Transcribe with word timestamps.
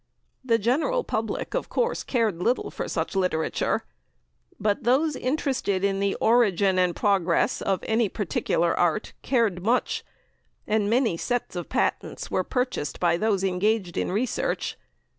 The 0.43 0.57
general 0.57 1.03
public, 1.03 1.53
of 1.53 1.69
course, 1.69 2.01
cared 2.01 2.41
little 2.41 2.71
for 2.71 2.87
such 2.87 3.15
literature, 3.15 3.83
but 4.59 4.83
those 4.83 5.15
interested 5.15 5.83
in 5.83 5.99
the 5.99 6.15
origin 6.15 6.79
and 6.79 6.95
progress 6.95 7.61
of 7.61 7.83
any 7.83 8.09
particular 8.09 8.73
art, 8.75 9.13
cared 9.21 9.61
much, 9.61 10.03
and 10.65 10.89
many 10.89 11.17
sets 11.17 11.55
of 11.55 11.69
Patents 11.69 12.31
were 12.31 12.43
purchased 12.43 12.99
by 12.99 13.15
those 13.15 13.43
engaged 13.43 13.95
in 13.95 14.11
research. 14.11 14.75